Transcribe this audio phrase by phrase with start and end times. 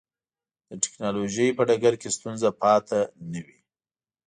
[0.69, 2.99] د ټکنالوجۍ په ډګر کې ستونزه پاتې
[3.31, 3.57] نه وي.